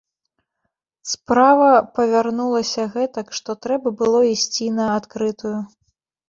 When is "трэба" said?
3.67-3.93